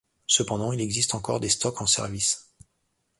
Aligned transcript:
Cependant, 0.25 0.71
il 0.71 0.81
existe 0.81 1.13
encore 1.13 1.39
des 1.39 1.49
stocks 1.49 1.79
en 1.79 1.85
service. 1.85 2.55